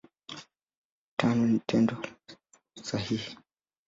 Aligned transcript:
Tano 1.19 1.43
ni 1.51 1.59
Tendo 1.69 1.95
sahihi. 2.87 3.31